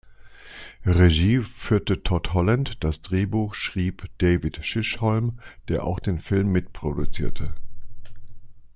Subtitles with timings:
[0.83, 7.53] Regie führte Todd Holland; das Drehbuch schrieb David Chisholm, der auch den Film mitproduzierte.